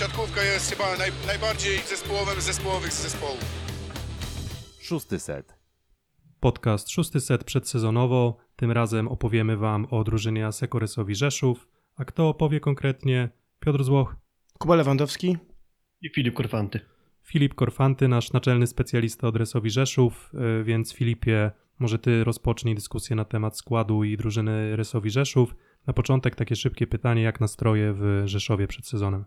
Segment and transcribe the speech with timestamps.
[0.00, 3.44] siatkówka jest chyba naj, najbardziej zespołowym z zespołowych zespołów.
[4.80, 5.54] Szósty set.
[6.40, 8.36] Podcast szósty set przedsezonowo.
[8.56, 11.68] Tym razem opowiemy Wam o drużynie Asekoresowi Rzeszów.
[11.96, 13.28] A kto opowie konkretnie?
[13.60, 14.16] Piotr Złoch,
[14.58, 15.36] Kuba Lewandowski.
[16.02, 16.80] I Filip Korfanty.
[17.22, 23.16] Filip Korfanty, nasz naczelny specjalista od Resowi Rzeszów, y, więc Filipie, może Ty rozpocznij dyskusję
[23.16, 25.54] na temat składu i drużyny Resowi Rzeszów.
[25.86, 29.24] Na początek takie szybkie pytanie, jak nastroje w Rzeszowie przed sezonem?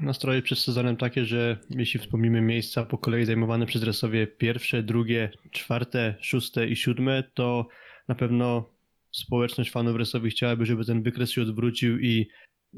[0.00, 5.30] Nastroje przed sezonem takie, że jeśli wspomnimy miejsca po kolei zajmowane przez Resowie pierwsze, drugie,
[5.50, 7.68] czwarte, szóste i siódme, to
[8.08, 8.70] na pewno
[9.10, 12.28] społeczność fanów Resowi chciałaby, żeby ten wykres się odwrócił i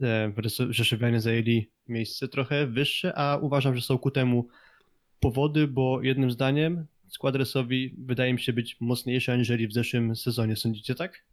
[0.02, 0.33] e,
[0.70, 4.48] Rzeszowianie zajęli miejsce trochę wyższe, a uważam, że są ku temu
[5.20, 10.56] powody, bo jednym zdaniem skład Resowi wydaje mi się być mocniejszy aniżeli w zeszłym sezonie.
[10.56, 11.25] Sądzicie tak?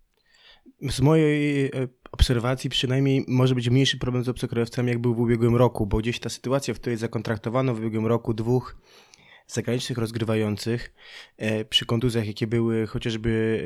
[0.82, 1.70] Z mojej e,
[2.12, 6.20] obserwacji przynajmniej może być mniejszy problem z obcokrajowcami, jak był w ubiegłym roku, bo gdzieś
[6.20, 8.76] ta sytuacja, w której zakontraktowano w ubiegłym roku dwóch
[9.48, 10.94] zagranicznych rozgrywających
[11.38, 13.62] e, przy kontuzjach, jakie były chociażby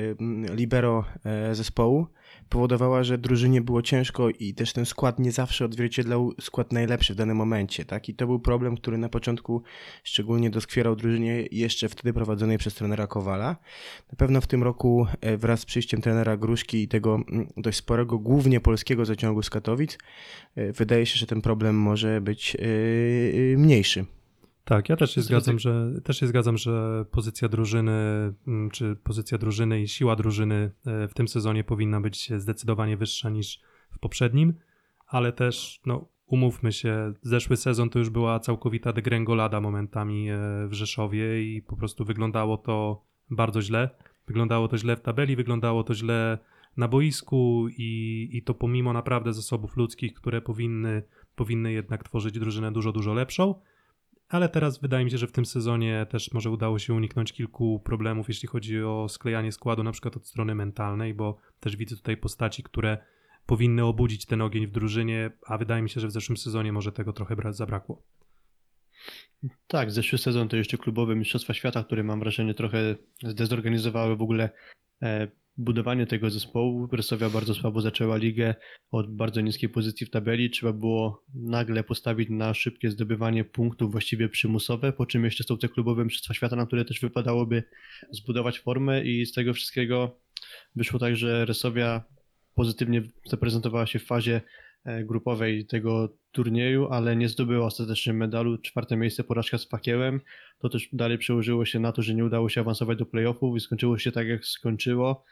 [0.52, 2.08] e, libero e, zespołu,
[2.50, 7.18] powodowała, że drużynie było ciężko i też ten skład nie zawsze odzwierciedlał skład najlepszy w
[7.18, 8.10] danym momencie, tak?
[8.10, 9.64] I to był problem, który na początku
[10.04, 13.56] szczególnie doskwierał drużynie jeszcze wtedy prowadzonej przez trenera Kowala.
[14.12, 15.08] Na pewno w tym roku
[15.38, 19.98] wraz z przyjściem trenera Gruszki i tego mm, dość sporego, głównie polskiego zaciągu z Katowic,
[20.56, 22.58] wydaje się, że ten problem może być
[23.58, 24.06] mniejszy.
[24.72, 27.92] Tak, ja też się zgadzam, że też się zgadzam, że pozycja drużyny,
[28.48, 33.30] mm, czy pozycja drużyny i siła drużyny e, w tym sezonie powinna być zdecydowanie wyższa
[33.30, 33.60] niż
[33.92, 34.54] w poprzednim,
[35.08, 40.74] ale też, no, umówmy się, zeszły sezon to już była całkowita degrengolada momentami e, w
[40.74, 43.90] Rzeszowie i po prostu wyglądało to bardzo źle.
[44.28, 46.38] Wyglądało to źle w tabeli, wyglądało to źle
[46.78, 51.04] na boisku i, i to pomimo naprawdę zasobów ludzkich, które powinny,
[51.36, 53.56] powinny jednak tworzyć drużynę dużo, dużo lepszą.
[54.32, 57.80] Ale teraz wydaje mi się, że w tym sezonie też może udało się uniknąć kilku
[57.80, 62.18] problemów, jeśli chodzi o sklejanie składu, na przykład od strony mentalnej, bo też widzę tutaj
[62.18, 62.98] postaci, które
[63.46, 66.92] powinny obudzić ten ogień w drużynie, a wydaje mi się, że w zeszłym sezonie może
[66.92, 68.04] tego trochę bra- zabrakło.
[69.68, 74.50] Tak, zeszły sezon to jeszcze klubowe Mistrzostwa Świata, które mam wrażenie trochę zdezorganizowały w ogóle
[75.02, 76.88] e, budowanie tego zespołu.
[76.92, 78.56] Resowia bardzo słabo zaczęła ligę
[78.92, 80.50] od bardzo niskiej pozycji w tabeli.
[80.50, 85.70] Trzeba było nagle postawić na szybkie zdobywanie punktów, właściwie przymusowe, po czym jeszcze są te
[85.70, 87.64] klubowe Mistrzostwa Świata, na które też wypadałoby
[88.12, 90.20] zbudować formę i z tego wszystkiego
[90.76, 92.04] wyszło tak, że Resowia
[92.56, 94.42] pozytywnie zaprezentowała się w fazie
[95.04, 98.58] grupowej tego turnieju, ale nie zdobyła ostatecznie medalu.
[98.58, 100.22] Czwarte miejsce, porażka z Fakiełem.
[100.60, 103.60] To też dalej przełożyło się na to, że nie udało się awansować do playoffów i
[103.60, 105.26] skończyło się tak, jak skończyło.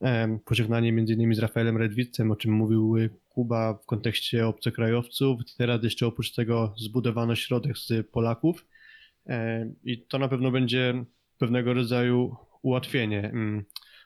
[0.00, 2.96] Em, Pożegnanie innymi z Rafaelem Redwicem, o czym mówił
[3.28, 5.40] Kuba w kontekście obcokrajowców.
[5.58, 8.66] Teraz jeszcze oprócz tego zbudowano środek z Polaków
[9.26, 11.04] Em, i to na pewno będzie
[11.38, 13.32] pewnego rodzaju ułatwienie.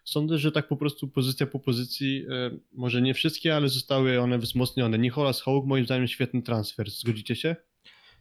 [0.09, 4.39] Sądzę, że tak po prostu pozycja po pozycji, e, może nie wszystkie, ale zostały one
[4.39, 4.99] wzmocnione.
[4.99, 6.91] Nicholas Hołk moim zdaniem świetny transfer.
[6.91, 7.57] Zgodzicie się?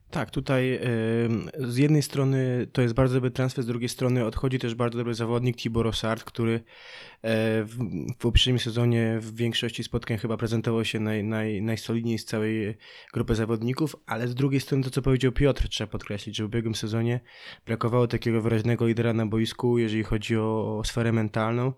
[0.10, 4.60] Tak, tutaj em, z jednej strony to jest bardzo dobry transfer, z drugiej strony odchodzi
[4.60, 7.78] też bardzo dobry zawodnik Tibor Rosard, który e, w,
[8.14, 12.78] w poprzednim sezonie w większości spotkań chyba prezentował się naj, naj, najsolidniej z całej
[13.14, 16.76] grupy zawodników, ale z drugiej strony to, co powiedział Piotr, trzeba podkreślić, że w ubiegłym
[16.76, 17.20] sezonie
[17.66, 21.74] brakowało takiego wyraźnego lidera na boisku, jeżeli chodzi o, o sferę mentalną.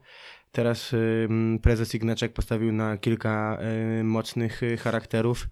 [0.52, 3.60] Teraz ym, prezes Ignaczek postawił na kilka
[4.00, 5.48] y, mocnych y, charakterów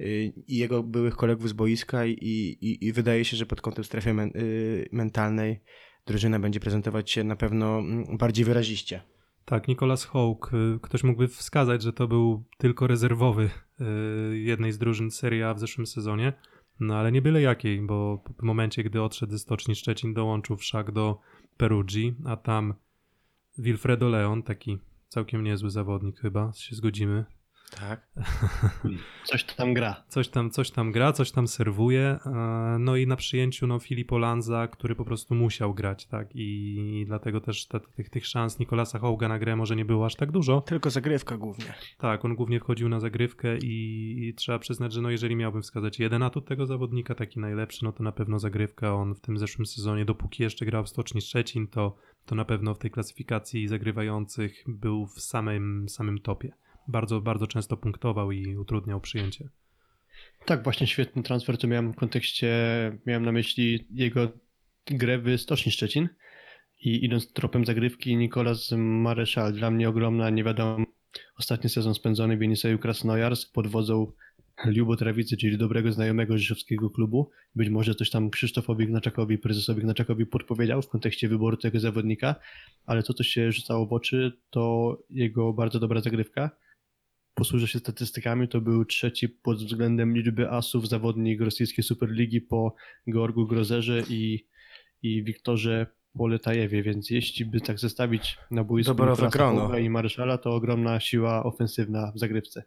[0.00, 3.84] y, i jego byłych kolegów z boiska i, i, i wydaje się, że pod kątem
[3.84, 5.60] strefy men, y, mentalnej
[6.06, 7.82] drużyna będzie prezentować się na pewno
[8.18, 9.02] bardziej wyraziście.
[9.44, 13.50] Tak, Nicolas y, Ktoś mógłby wskazać, że to był tylko rezerwowy
[14.32, 16.32] y, jednej z drużyn Serie A w zeszłym sezonie,
[16.80, 20.92] no ale nie byle jakiej, bo w momencie, gdy odszedł ze Stoczni Szczecin, dołączył wszak
[20.92, 21.18] do
[21.56, 22.74] Perugii, a tam
[23.58, 27.24] Wilfredo Leon, taki całkiem niezły zawodnik chyba, się zgodzimy.
[27.80, 28.08] Tak.
[29.24, 30.04] Coś tam gra.
[30.08, 32.18] Coś tam, coś tam gra, coś tam serwuje.
[32.26, 36.28] e, No i na przyjęciu no, Filipo Lanza, który po prostu musiał grać, tak?
[36.34, 40.14] I dlatego też te, tych, tych szans Nikolasa Hołga na grę może nie było aż
[40.14, 40.60] tak dużo.
[40.60, 41.74] Tylko zagrywka głównie.
[41.98, 45.98] Tak, on głównie wchodził na zagrywkę i, i trzeba przyznać, że no jeżeli miałbym wskazać
[46.00, 48.94] jeden atut tego zawodnika, taki najlepszy, no to na pewno zagrywka.
[48.94, 51.96] On w tym zeszłym sezonie, dopóki jeszcze grał w Stoczni Szczecin, to,
[52.26, 56.52] to na pewno w tej klasyfikacji zagrywających był w samym, samym topie.
[56.88, 59.48] Bardzo, bardzo często punktował i utrudniał przyjęcie.
[60.44, 62.52] Tak, właśnie świetny transfer, to miałem w kontekście,
[63.06, 64.32] miałem na myśli jego
[64.86, 66.08] grę w Stoczni Szczecin
[66.80, 70.84] i idąc tropem zagrywki Nikolas Mareszal, dla mnie ogromna, nie wiadomo,
[71.38, 74.12] ostatni sezon spędzony w Jeniseju Krasnojarsk pod wodzą
[74.66, 77.30] Liubo Trawicy, czyli dobrego znajomego rzeszowskiego klubu.
[77.54, 82.34] Być może coś tam Krzysztofowi Gnaczakowi, prezesowi Gnaczakowi podpowiedział w kontekście wyboru tego zawodnika,
[82.86, 86.50] ale to, co się rzucało w oczy, to jego bardzo dobra zagrywka.
[87.34, 92.74] Posłużę się statystykami, to był trzeci pod względem liczby asów zawodnik rosyjskiej Superligi po
[93.12, 94.46] Georgu Grozerze i,
[95.02, 95.86] i Wiktorze
[96.18, 98.90] Poletajewie, więc jeśli by tak zestawić na boisku.
[99.60, 102.64] Hołka i Marszala, to ogromna siła ofensywna w zagrywce.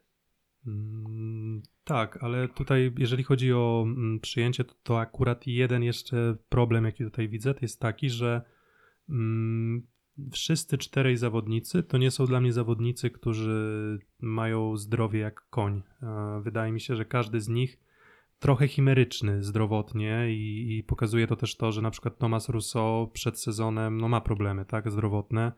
[0.67, 6.85] Mm, Tak, ale tutaj, jeżeli chodzi o mm, przyjęcie, to, to akurat jeden jeszcze problem,
[6.85, 8.41] jaki tutaj widzę, to jest taki, że
[9.09, 9.54] mm,
[10.31, 15.81] wszyscy czterej zawodnicy to nie są dla mnie zawodnicy, którzy mają zdrowie jak koń.
[16.41, 17.79] Wydaje mi się, że każdy z nich
[18.39, 23.39] trochę chimeryczny zdrowotnie i, i pokazuje to też to, że na przykład Thomas Rousseau przed
[23.39, 25.51] sezonem no, ma problemy tak zdrowotne.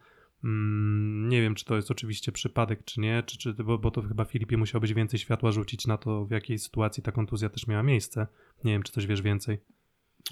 [0.43, 4.01] Mm, nie wiem, czy to jest oczywiście przypadek, czy nie, czy, czy, bo, bo to
[4.01, 7.67] chyba Filipie musiał być więcej światła rzucić na to, w jakiej sytuacji ta kontuzja też
[7.67, 8.27] miała miejsce.
[8.63, 9.57] Nie wiem, czy coś wiesz więcej.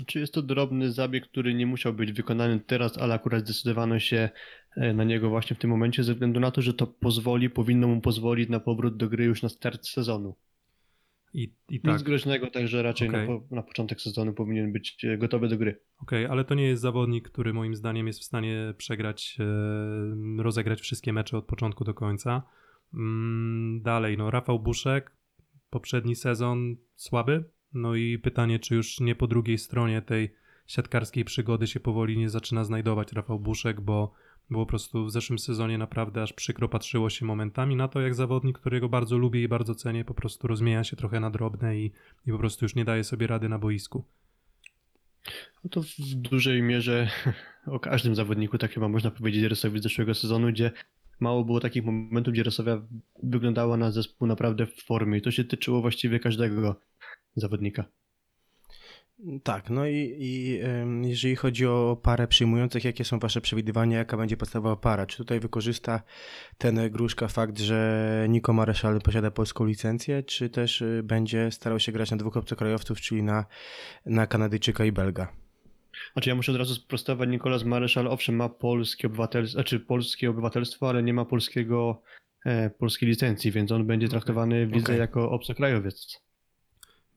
[0.06, 4.30] Czy jest to drobny zabieg, który nie musiał być wykonany teraz, ale akurat zdecydowano się
[4.78, 7.88] e, na niego właśnie w tym momencie, ze względu na to, że to pozwoli, powinno
[7.88, 10.36] mu pozwolić na powrót do gry już na start sezonu.
[11.34, 13.30] I, i Nic tak, groźnego, także raczej Okej.
[13.30, 15.80] na, na początek sezonu powinien być e, gotowy do gry.
[16.02, 20.82] okej, ale to nie jest zawodnik, który moim zdaniem jest w stanie przegrać, e, rozegrać
[20.82, 22.44] wszystkie mecze od początku do końca.
[22.94, 25.12] Mm, dalej, no Rafał Buszek,
[25.70, 27.44] poprzedni sezon słaby,
[27.74, 30.36] no i pytanie, czy już nie po drugiej stronie tej
[30.68, 34.14] siatkarskiej przygody się powoli nie zaczyna znajdować Rafał Buszek, bo,
[34.50, 38.60] po prostu w zeszłym sezonie naprawdę aż przykro patrzyło się momentami na to, jak zawodnik,
[38.60, 41.92] którego bardzo lubię i bardzo cenię, po prostu rozmija się trochę na drobne i,
[42.26, 44.06] i po prostu już nie daje sobie rady na boisku.
[45.64, 47.10] No to w dużej mierze
[47.66, 50.72] o każdym zawodniku, tak chyba można powiedzieć, rysowi z zeszłego sezonu, gdzie
[51.20, 52.82] mało było takich momentów, gdzie Rosowia
[53.24, 56.76] wyglądała na zespół naprawdę w formie i to się tyczyło właściwie każdego
[57.36, 57.86] zawodnika.
[59.44, 60.60] Tak, no i, i
[61.02, 65.06] jeżeli chodzi o parę przyjmujących, jakie są wasze przewidywania, jaka będzie podstawowa para?
[65.06, 66.02] Czy tutaj wykorzysta
[66.58, 71.92] ten Gruszka fakt, że Niko Mareszal posiada polską licencję, czy też y, będzie starał się
[71.92, 73.46] grać na dwóch obcokrajowców, czyli na,
[74.06, 75.34] na Kanadyjczyka i Belga?
[76.14, 80.90] Znaczy ja muszę od razu sprostować, Nikolas Maryszal owszem ma polskie obywatelstwo, znaczy polskie obywatelstwo,
[80.90, 82.02] ale nie ma polskiego,
[82.46, 85.00] e, polskiej licencji, więc on będzie traktowany w lidze okej.
[85.00, 86.25] jako obcokrajowiec.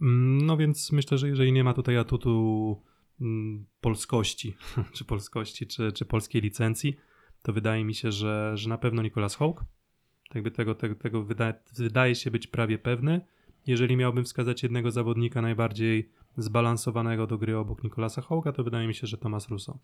[0.02, 2.82] Mm, No więc myślę, że jeżeli nie ma tutaj atutu
[3.20, 4.56] mm, polskości,
[4.96, 6.96] czy polskości, czy, czy polskiej licencji,
[7.42, 9.64] to wydaje mi się, że, że na pewno Nicolas Hawk.
[10.34, 13.20] Jakby tego, tego, tego wydaje, wydaje się być prawie pewny.
[13.66, 18.94] Jeżeli miałbym wskazać jednego zawodnika najbardziej zbalansowanego do gry obok Nicolasa Hawka, to wydaje mi
[18.94, 19.78] się, że Thomas Russo.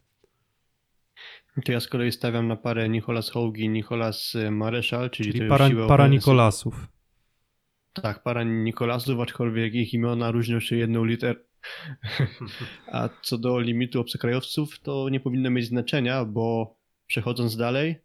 [1.65, 5.59] To ja z kolei stawiam na parę Nicholas Hołgi, Nicholas Maryszal, czyli, to Czyli już
[5.59, 6.89] para, para Nicolasów.
[8.03, 11.41] Tak, para Nikolasów, aczkolwiek ich imiona różnią się jedną literą.
[12.93, 16.77] A co do limitu obcokrajowców, to nie powinno mieć znaczenia, bo
[17.07, 17.97] przechodząc dalej,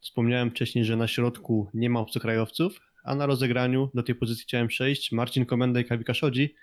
[0.00, 4.68] wspomniałem wcześniej, że na środku nie ma obcokrajowców, a na rozegraniu do tej pozycji chciałem
[4.68, 6.54] przejść Marcin Komenda i Kawika Szodzi.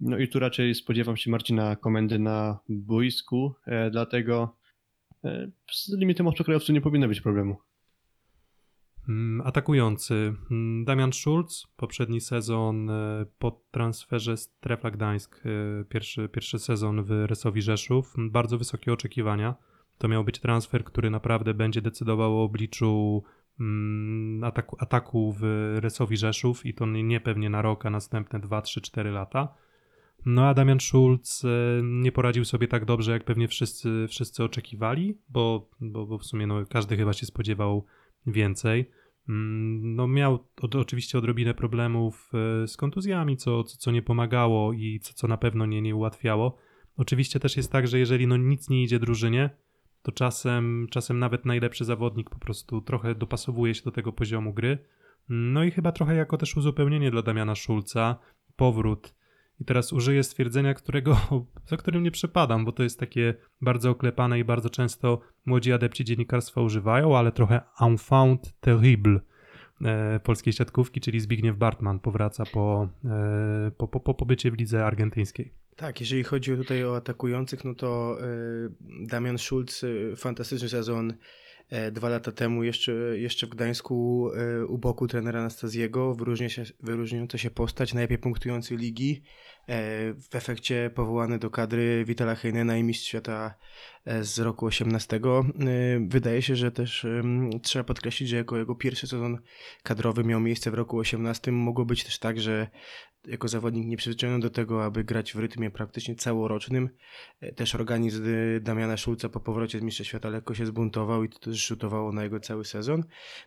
[0.00, 4.56] No i tu raczej spodziewam się Marcina Komendy na boisku, e, dlatego
[5.24, 7.56] e, z limitem obcokrajowców nie powinno być problemu.
[9.08, 16.28] Mm, Atakujący mm, Damian Schulz, poprzedni sezon e, po transferze z Trefla Gdańsk, e, pierwszy,
[16.28, 19.54] pierwszy sezon w Resowi Rzeszów, Mm, bardzo wysokie oczekiwania.
[19.98, 23.22] To miał być transfer, który naprawdę będzie decydował o obliczu
[24.42, 25.42] ataku, ataku w
[25.80, 29.54] Resowi Rzeszów i to nie nie pewnie na rok, a następne 2, 3, 4 lata.
[30.26, 31.48] No a Damian Schulz e,
[31.82, 36.46] nie poradził sobie tak dobrze, jak pewnie wszyscy, wszyscy oczekiwali, bo, bo, bo w sumie
[36.46, 37.84] no, każdy chyba się spodziewał
[38.26, 38.90] więcej.
[39.28, 44.72] Mm, No miał od, oczywiście odrobinę problemów e, z kontuzjami, co, co, co nie pomagało
[44.72, 46.56] i co, co na pewno nie, nie ułatwiało.
[46.96, 49.50] Oczywiście też jest tak, że jeżeli no nic nie idzie drużynie,
[50.02, 54.78] to czasem, czasem nawet najlepszy zawodnik po prostu trochę dopasowuje się do tego poziomu gry.
[55.28, 58.18] No i chyba trochę jako też uzupełnienie dla Damiana Szulca,
[58.56, 59.14] powrót.
[59.60, 61.16] I teraz użyję stwierdzenia, którego,
[61.70, 66.04] za którym nie przepadam, bo to jest takie bardzo oklepane i bardzo często młodzi adepci
[66.04, 69.20] dziennikarstwa używają, ale trochę enfant terrible
[69.84, 74.86] e, polskiej siatkówki, czyli Zbigniew Bartman powraca po, e, po, po, po pobycie w lidze
[74.86, 75.52] argentyńskiej.
[75.76, 81.14] Tak, jeżeli chodzi tutaj o atakujących, no to y, Damian Schulz, y, fantastyczny sezon e,
[81.92, 84.28] dwa lata temu jeszcze, jeszcze w Gdańsku
[84.62, 89.22] y, u boku trenera Anastazjego, wyróżnia się, wyróżniająca się postać, najlepiej punktujący ligi,
[89.61, 93.54] e, w efekcie powołany do kadry Witala Heinena i mistrz świata
[94.04, 95.16] e, z roku 18.
[95.16, 95.20] E,
[96.08, 97.06] Wydaje się, że też
[97.62, 99.38] trzeba podkreślić, że jako jego pierwszy sezon
[99.82, 101.52] kadrowy miał miejsce w roku 18.
[101.52, 102.66] Mogło być też tak, że
[103.26, 106.88] jako zawodnik nieprzyzwyczajony do tego, aby grać w rytmie praktycznie całorocznym,
[107.40, 111.28] e, też organizm e, Damiana Szulca po powrocie z Mistrza Świata lekko się zbuntował i
[111.28, 113.04] to też rzutowało na jego cały sezon.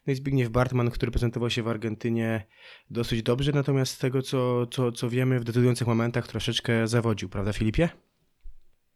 [0.07, 2.45] No i Zbigniew Bartman, który prezentował się w Argentynie
[2.89, 7.53] dosyć dobrze, natomiast z tego co, co, co wiemy w decydujących momentach troszeczkę zawodził, prawda
[7.53, 7.89] Filipie?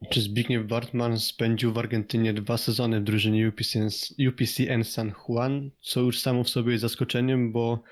[0.09, 3.89] Czy Zbigniew Bartman spędził w Argentynie dwa sezony w drużynie UPCN,
[4.29, 7.83] UPCN San Juan, co już samo w sobie jest zaskoczeniem, bo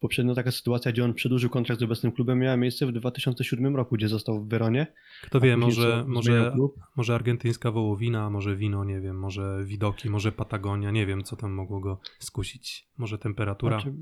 [0.00, 3.94] poprzednio taka sytuacja, gdzie on przedłużył kontrakt z obecnym klubem, miała miejsce w 2007 roku,
[3.94, 4.86] gdzie został w Weronie.
[5.22, 6.56] Kto wie, może, może,
[6.96, 11.52] może argentyńska wołowina, może wino, nie wiem, może widoki, może Patagonia, nie wiem, co tam
[11.52, 12.88] mogło go skusić.
[12.98, 13.80] Może temperatura.
[13.80, 13.96] Znaczy,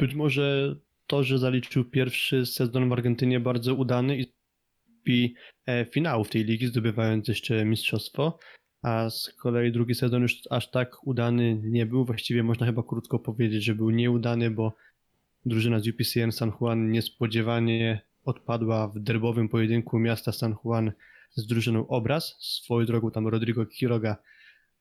[0.00, 0.76] być może
[1.08, 4.18] to, że zaliczył pierwszy sezon w Argentynie bardzo udany
[5.06, 5.34] i
[5.66, 8.38] e, finałów tej ligi, zdobywając jeszcze mistrzostwo,
[8.82, 12.04] a z kolei drugi sezon już aż tak udany nie był.
[12.04, 14.76] Właściwie można chyba krótko powiedzieć, że był nieudany, bo
[15.46, 20.92] drużyna z UPCN San Juan niespodziewanie odpadła w derbowym pojedynku miasta San Juan
[21.30, 22.36] z drużyną Obraz.
[22.40, 24.16] Swoją drogą tam Rodrigo Quiroga,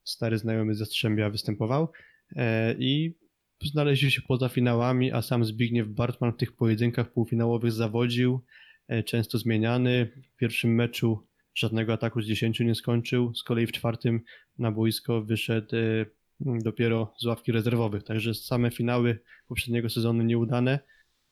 [0.03, 1.91] stary znajomy ze Strzębia, występował
[2.35, 3.15] e, i
[3.63, 8.43] znaleźli się poza finałami, a sam Zbigniew Bartman w tych pojedynkach półfinałowych zawodził,
[8.87, 10.11] e, często zmieniany.
[10.33, 14.21] W pierwszym meczu żadnego ataku z 10 nie skończył, z kolei w czwartym
[14.59, 16.05] na boisko wyszedł e,
[16.39, 18.03] dopiero z ławki rezerwowych.
[18.03, 20.79] Także same finały poprzedniego sezonu nieudane,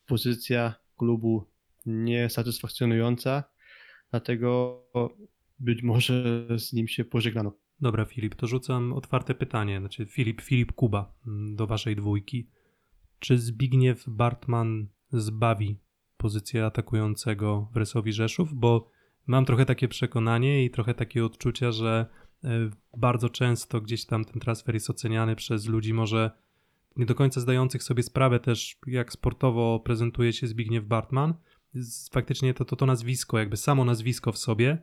[0.06, 1.46] pozycja klubu
[1.86, 3.44] niesatysfakcjonująca,
[4.12, 4.82] dlatego
[5.60, 7.65] być może z nim się pożegnano.
[7.82, 9.80] Dobra, Filip, to rzucam otwarte pytanie.
[9.80, 12.50] Znaczy, Filip, Filip Kuba mm, do waszej dwójki.
[13.20, 15.80] Czy Zbigniew Bartman zbawi
[16.18, 18.54] pozycję atakującego w Rysowi Rzeszów?
[18.54, 18.90] Bo
[19.28, 22.06] mam trochę takie przekonanie i trochę takie odczucia, że
[22.44, 22.50] e,
[22.98, 26.32] bardzo często gdzieś tam ten transfer jest oceniany przez ludzi może
[26.96, 31.34] nie do końca zdających sobie sprawę też, jak sportowo prezentuje się Zbigniew Bartman.
[32.12, 34.78] Faktycznie to, to to nazwisko, jakby samo nazwisko w sobie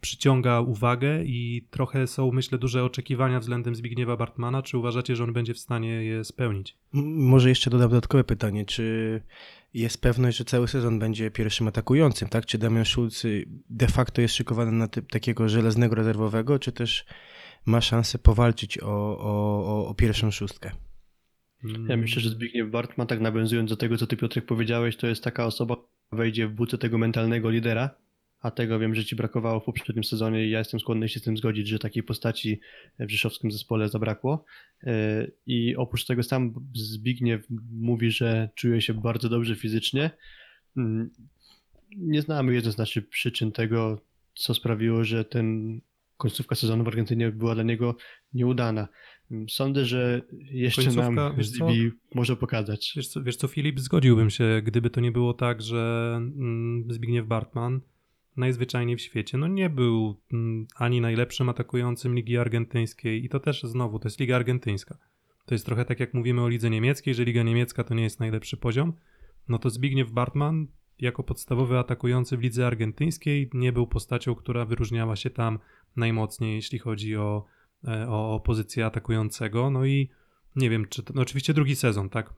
[0.00, 4.62] przyciąga uwagę i trochę są, myślę, duże oczekiwania względem Zbigniewa Bartmana.
[4.62, 6.76] Czy uważacie, że on będzie w stanie je spełnić?
[6.92, 9.22] Może jeszcze dodam dodatkowe pytanie, czy
[9.74, 12.46] jest pewność, że cały sezon będzie pierwszym atakującym, tak?
[12.46, 13.26] Czy Damian Schulz
[13.70, 17.04] de facto jest szykowany na typ takiego żelaznego rezerwowego, czy też
[17.66, 20.70] ma szansę powalczyć o, o, o, o pierwszą szóstkę?
[21.88, 25.24] Ja myślę, że Zbigniew Bartman, tak nawiązując do tego, co ty Piotrek powiedziałeś, to jest
[25.24, 27.90] taka osoba, która wejdzie w buce tego mentalnego lidera,
[28.46, 31.22] a tego wiem, że ci brakowało w poprzednim sezonie i ja jestem skłonny się z
[31.22, 32.60] tym zgodzić, że takiej postaci
[32.98, 34.44] w rzeszowskim zespole zabrakło.
[34.82, 34.92] Yy,
[35.46, 40.10] I oprócz tego sam Zbigniew mówi, że czuje się bardzo dobrze fizycznie.
[40.76, 41.10] Mm,
[41.96, 44.00] Nie znamy jednoznacznie przyczyn tego,
[44.34, 45.80] co sprawiło, że ten
[46.16, 47.96] końcówka sezonu w Argentynie była dla niego
[48.34, 48.88] nieudana.
[49.30, 51.44] Mm, Sądzę, że jeszcze Końcówka, nam?
[51.44, 51.62] ZB
[52.14, 52.92] może pokazać.
[52.96, 57.26] Wiesz co, wiesz co, Filip, zgodziłbym się, gdyby to nie było tak, że mm, Zbigniew
[57.26, 57.80] Bartman
[58.36, 63.62] najzwyczajniej w świecie, no nie był mm, ani najlepszym atakującym Ligi Argentyńskiej i to też
[63.62, 64.98] znowu, to jest Liga Argentyńska.
[65.46, 68.20] To jest trochę tak jak mówimy o lidze niemieckiej, że Liga Niemiecka to nie jest
[68.20, 68.92] najlepszy poziom,
[69.48, 70.66] no to Zbigniew Bartman
[70.98, 75.58] jako podstawowy atakujący w lidze argentyńskiej nie był postacią, która wyróżniała się tam
[75.96, 77.44] najmocniej, jeśli chodzi o,
[77.88, 80.10] e, o, o pozycję atakującego, no i
[80.56, 82.34] nie wiem, czy to, no oczywiście drugi sezon, tak,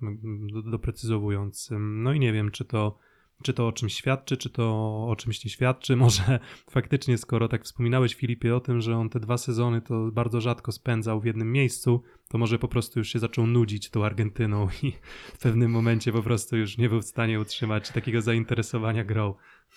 [0.71, 1.71] doprecyzowując.
[1.79, 2.99] No i nie wiem, czy to,
[3.43, 4.65] czy to o czymś świadczy, czy to
[5.09, 5.97] o czymś nie świadczy.
[6.07, 6.39] Może
[6.71, 10.73] faktycznie, skoro tak wspominałeś, Filipie, o tym, że on te dwa sezony to bardzo rzadko
[10.73, 14.93] spędzał w jednym miejscu, to może po prostu już się zaczął nudzić tą Argentyną i
[15.37, 19.35] w pewnym momencie po prostu już nie był w stanie utrzymać takiego zainteresowania grą.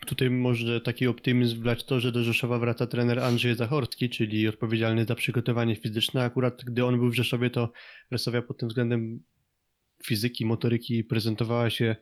[0.08, 5.06] Tutaj może taki optymizm wlać to, że do Rzeszowa wraca trener Andrzej Zachorski, czyli odpowiedzialny
[5.06, 6.24] za przygotowanie fizyczne.
[6.24, 7.72] Akurat gdy on był w Rzeszowie, to
[8.12, 9.24] Resowia pod tym względem
[10.04, 11.96] fizyki, motoryki prezentowała się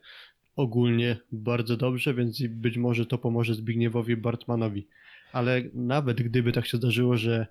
[0.56, 4.86] ogólnie bardzo dobrze, więc być może to pomoże Zbigniewowi Bartmanowi.
[5.32, 7.46] Ale nawet gdyby tak się zdarzyło, że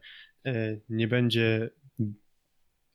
[0.46, 1.70] e, nie będzie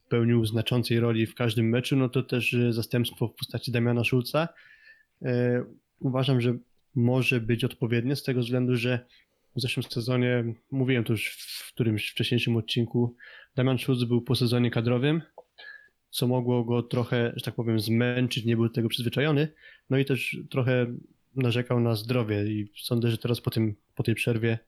[0.08, 4.48] pełnił znaczącej roli w każdym meczu, no to też e, zastępstwo w postaci Damiana Szulca
[5.22, 5.64] e,
[6.00, 6.58] uważam, że
[6.94, 9.06] może być odpowiednie z tego względu, że
[9.56, 11.36] w zeszłym sezonie, mówiłem to już
[11.68, 13.16] w którymś wcześniejszym odcinku,
[13.56, 15.22] Damian Schulz był po sezonie kadrowym,
[16.10, 19.52] co mogło go trochę, że tak powiem, zmęczyć, nie był do tego przyzwyczajony,
[19.90, 20.86] no i też trochę
[21.36, 24.58] narzekał na zdrowie i sądzę, że teraz po, tym, po tej przerwie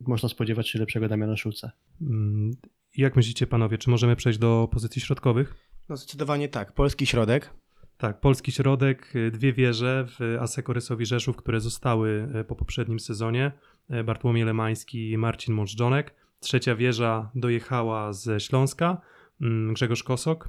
[0.00, 1.72] można spodziewać się lepszego Damiana Szulca.
[2.00, 2.50] Mm,
[2.96, 5.54] Jak myślicie, panowie, czy możemy przejść do pozycji środkowych?
[5.88, 6.72] No zdecydowanie tak.
[6.72, 7.50] Polski środek.
[7.98, 13.00] Tak, polski środek, y, dwie wieże w Aseko Rysowi Rzeszów, które zostały y, po poprzednim
[13.00, 13.52] sezonie.
[13.90, 16.14] e, Bartłomiej Lemański i Marcin Mążdżonek.
[16.40, 19.00] Trzecia wieża dojechała ze Śląska,
[19.40, 20.48] mm, Grzegorz Kosok.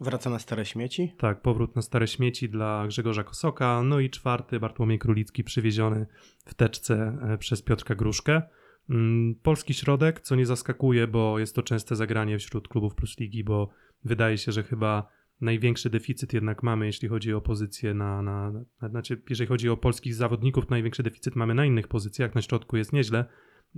[0.00, 1.12] Wraca na stare śmieci.
[1.18, 3.82] Tak, powrót na stare śmieci dla Grzegorza Kosoka.
[3.82, 6.06] No i czwarty Bartłomiej Królicki przywieziony
[6.44, 8.42] w teczce e, przez Piotrka Gruszkę.
[8.90, 13.44] Mm, Polski środek, co nie zaskakuje, bo jest to częste zagranie wśród klubów Plus Ligi,
[13.44, 13.70] bo
[14.04, 15.08] wydaje się, że chyba
[15.40, 19.76] największy deficyt jednak mamy, jeśli chodzi o pozycję na, na, na znaczy, jeżeli chodzi o
[19.76, 23.24] polskich zawodników, to największy deficyt mamy na innych pozycjach, na środku jest nieźle.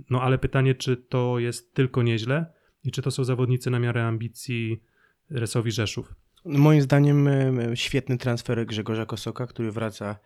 [0.09, 4.07] No ale pytanie, czy to jest tylko nieźle i czy to są zawodnicy na miarę
[4.07, 4.83] ambicji
[5.29, 6.13] Resowi Rzeszów?
[6.45, 10.19] Moim zdaniem e, świetny transfer Grzegorza Kosoka, który wraca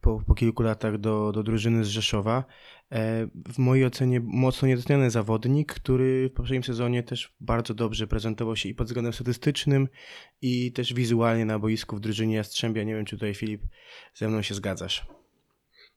[0.00, 2.44] po, po kilku latach do, do drużyny z Rzeszowa.
[2.92, 8.56] E, W mojej ocenie mocno niedoceniany zawodnik, który w poprzednim sezonie też bardzo dobrze prezentował
[8.56, 9.88] się i pod względem statystycznym,
[10.42, 12.82] i też wizualnie na boisku w drużynie Jastrzębia.
[12.82, 13.62] Nie wiem, czy tutaj Filip
[14.14, 15.06] ze mną się zgadzasz.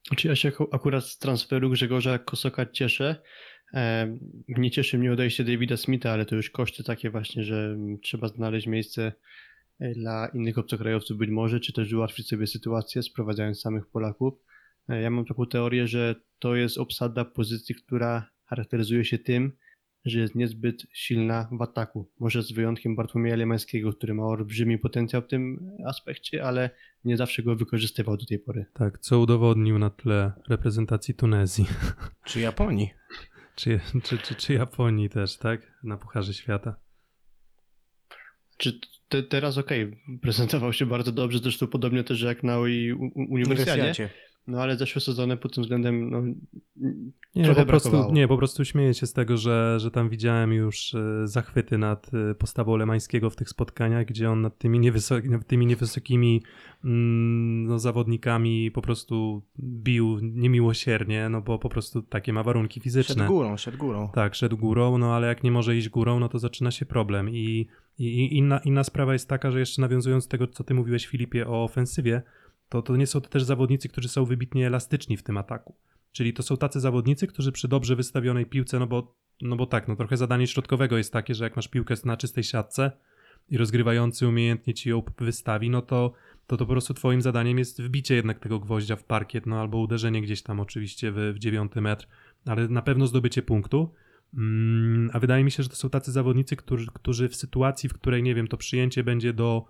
[0.08, 3.22] Znaczy ja się aku- akurat z transferu Grzegorza Kosoka cieszę.
[4.48, 8.66] Nie cieszy mnie odejście Davida Smitha, ale to już koszty takie właśnie, że trzeba znaleźć
[8.66, 9.12] miejsce
[9.80, 14.34] e, dla innych obcokrajowców być może, czy też ułatwić sobie sytuację, sprowadzając samych Polaków.
[14.88, 19.52] E, Ja mam taką teorię, że to jest obsada pozycji, która charakteryzuje się tym,
[20.04, 22.10] że jest niezbyt silna w ataku.
[22.20, 26.70] Może z wyjątkiem Bartłomieja Lemańskiego, który ma olbrzymi potencjał w tym aspekcie, ale
[27.04, 28.66] nie zawsze go wykorzystywał do tej pory.
[28.74, 31.66] Tak, co udowodnił na tle reprezentacji Tunezji,
[32.24, 32.90] Czy Japonii?
[33.58, 35.60] Czy, czy, czy, czy Japonii też, tak?
[35.82, 36.76] Na Pucharze Świata.
[38.56, 43.04] Czy te, teraz okej, prezentował się bardzo dobrze, zresztą podobnie też jak na UI u-
[43.04, 44.10] u- uniwersjacie,
[44.48, 46.22] no ale zeszłe sezony pod tym względem no,
[47.34, 48.14] Nie, Trochę po prostu, brakowało.
[48.14, 52.10] nie, po prostu śmieję się z tego, że, że tam widziałem już e, zachwyty nad
[52.14, 56.42] e, postawą Lemańskiego w tych spotkaniach, gdzie on nad tymi, niewyso- nad tymi niewysokimi
[56.84, 62.84] mm, no, zawodnikami po prostu bił niemiłosiernie, no bo po prostu takie ma warunki Szedł
[62.84, 63.26] fizyczne.
[63.26, 64.08] górą, szedł górą.
[64.14, 67.30] Tak, szedł górą, no ale jak nie może iść górą, no to zaczyna się problem.
[67.30, 67.66] I,
[67.98, 71.06] i, i inna, inna sprawa jest taka, że jeszcze nawiązując do tego, co ty mówiłeś,
[71.06, 72.22] Filipie, o ofensywie,
[72.68, 75.74] to, to nie są to też zawodnicy, którzy są wybitnie elastyczni w tym ataku.
[76.12, 79.88] Czyli to są tacy zawodnicy, którzy przy dobrze wystawionej piłce, no bo, no bo tak,
[79.88, 82.92] no trochę zadanie środkowego jest takie, że jak masz piłkę na czystej siatce
[83.48, 86.12] i rozgrywający umiejętnie ci ją wystawi, no to,
[86.46, 89.78] to to po prostu twoim zadaniem jest wbicie jednak tego gwoździa w parkiet, no albo
[89.78, 92.08] uderzenie gdzieś tam oczywiście w, w dziewiąty metr,
[92.46, 93.94] ale na pewno zdobycie punktu.
[94.34, 97.94] Mm, a wydaje mi się, że to są tacy zawodnicy, którzy, którzy w sytuacji, w
[97.94, 99.64] której, nie wiem, to przyjęcie będzie do,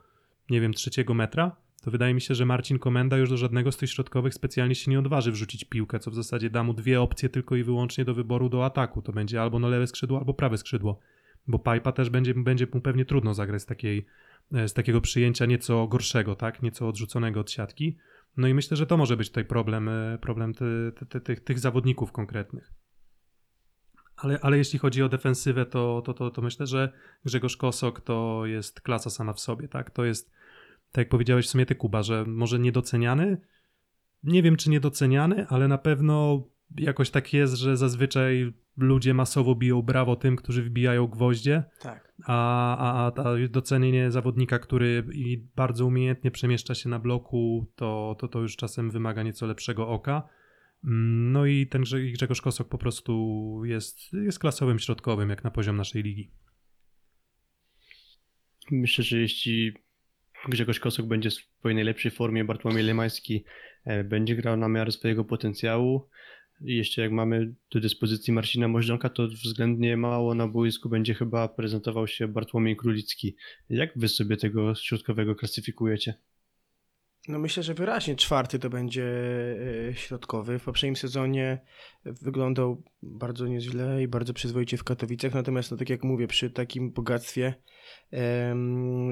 [0.50, 3.76] nie wiem, trzeciego metra, to wydaje mi się, że Marcin Komenda już do żadnego z
[3.76, 7.28] tych środkowych specjalnie się nie odważy wrzucić piłkę, co w zasadzie da mu dwie opcje
[7.28, 9.02] tylko i wyłącznie do wyboru do ataku.
[9.02, 11.00] To będzie albo na lewe skrzydło, albo prawe skrzydło.
[11.46, 14.06] Bo Pipa też będzie, będzie mu pewnie trudno zagrać z, takiej,
[14.52, 16.62] e, z takiego przyjęcia nieco gorszego, tak?
[16.62, 17.96] Nieco odrzuconego od siatki.
[18.36, 21.40] No i myślę, że to może być tutaj problem, e, problem ty, ty, ty, tych,
[21.40, 22.72] tych zawodników konkretnych.
[24.16, 26.92] Ale, ale jeśli chodzi o defensywę, to, to, to, to myślę, że
[27.24, 29.90] Grzegorz Kosok to jest klasa sama w sobie, tak?
[29.90, 30.30] To jest,
[30.92, 33.40] tak jak powiedziałeś w sumie ty, Kuba, że może niedoceniany.
[34.22, 36.44] Nie wiem, czy niedoceniany, ale na pewno
[36.78, 42.12] jakoś tak jest, że zazwyczaj ludzie masowo biją brawo tym, którzy wbijają gwoździe, Tak.
[42.26, 48.28] a, a, a docenienie zawodnika, który i bardzo umiejętnie przemieszcza się na bloku, to, to,
[48.28, 50.28] to już czasem wymaga nieco lepszego oka.
[50.84, 55.50] Mm, No i ten Grze- Grzegorz Kosok po prostu jest, jest klasowym środkowym, jak na
[55.50, 56.30] poziom naszej ligi.
[58.70, 59.72] Myślę, że jeśli
[60.48, 63.44] Grzegorz Kosok będzie w swojej najlepszej formie, Bartłomiej Lemański
[63.84, 66.08] e, będzie grał na miarę swojego potencjału.
[66.60, 71.48] I jeszcze jak mamy do dyspozycji Marcina Możdżonka, to względnie mało na boisku będzie chyba
[71.48, 73.36] prezentował się Bartłomiej Królicki.
[73.70, 76.14] Jak wy sobie tego środkowego klasyfikujecie?
[77.28, 79.04] No myślę, że wyraźnie czwarty to będzie
[79.88, 80.58] e, środkowy.
[80.58, 81.58] W poprzednim sezonie
[82.04, 86.92] wyglądał bardzo nieźle i bardzo przyzwoicie w Katowicach, natomiast no tak jak mówię, przy takim
[86.92, 87.54] bogactwie,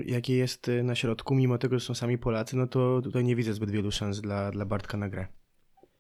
[0.07, 3.37] jakie jest e, na środku, mimo tego, że są sami Polacy, no to tutaj nie
[3.37, 5.27] widzę zbyt wielu szans dla, dla Bartka na grę.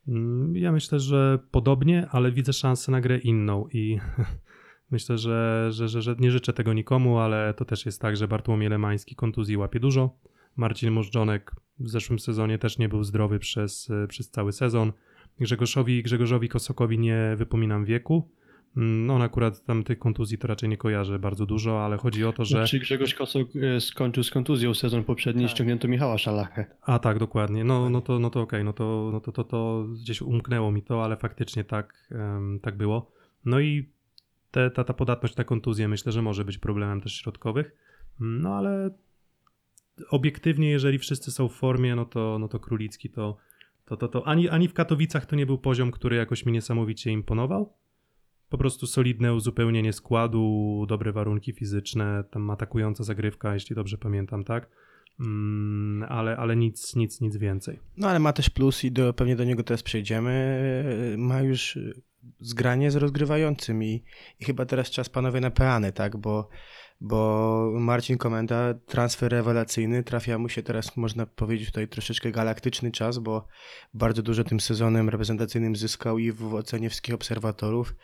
[0.09, 3.99] Mm, Ja myślę, że podobnie, ale widzę szansę na grę inną i
[4.91, 8.29] myślę, że, że, że, że nie życzę tego nikomu, ale to też jest tak, że
[8.29, 10.19] Bartłomiej Lemański kontuzji łapie dużo.
[10.57, 14.93] Marcin Możdżonek w zeszłym sezonie też nie był zdrowy przez, przez cały sezon.
[15.41, 18.31] Grzegorzowi, Grzegorzowi Kosokowi nie wypominam wieku.
[18.77, 22.33] Mm, On akurat tam tych kontuzji to raczej nie kojarzy bardzo dużo, ale chodzi o
[22.33, 22.67] to, że...
[22.67, 25.55] Czy Grzegorz Kosok e, skończył z kontuzją sezon poprzedni i Tak.
[25.55, 26.67] ściągnięto Michała Szalachę?
[26.83, 27.65] A tak, dokładnie.
[27.65, 30.83] No, no to, no to okej, no, to, no to, to, to gdzieś umknęło mi
[30.83, 33.13] to, ale faktycznie tak, em, tak było.
[33.45, 33.89] No i
[34.51, 37.77] te, ta, ta podatność na kontuzję myślę, że może być problemem też środkowych.
[38.21, 38.91] No ale
[40.11, 43.37] obiektywnie, jeżeli wszyscy są w formie, no to, no to Królicki to,
[43.85, 47.11] To, to, to ani, ani w Katowicach to nie był poziom, który jakoś mi niesamowicie
[47.11, 47.73] imponował.
[48.49, 54.71] Po prostu solidne uzupełnienie składu, dobre warunki fizyczne, tam atakująca zagrywka, jeśli dobrze pamiętam, tak?
[55.21, 57.81] Mm, ale, ale nic, nic, nic więcej.
[57.97, 61.15] No ale ma też plus i do, pewnie do niego teraz przejdziemy.
[61.19, 61.79] Ma już
[62.41, 64.05] zgranie z rozgrywającym i,
[64.41, 66.17] i chyba teraz czas panowie na peany, tak?
[66.17, 66.49] Bo,
[67.01, 73.19] bo Marcin Komenda, transfer rewelacyjny, trafia mu się teraz, można powiedzieć, tutaj troszeczkę galaktyczny czas,
[73.19, 73.47] bo
[73.95, 77.95] bardzo dużo tym sezonem reprezentacyjnym zyskał i w ocenie wszystkich obserwatorów,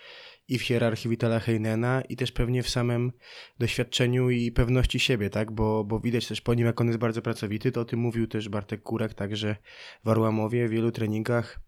[0.49, 3.13] i w hierarchii Witala Heinena, i też pewnie w samym
[3.59, 5.53] doświadczeniu i pewności siebie, tak?
[5.53, 8.27] Bo, bo widać też po nim, jak on jest bardzo pracowity, to o tym mówił
[8.27, 9.57] też Bartek Kurek, także
[10.05, 11.61] w Arłamowie, w wielu treningach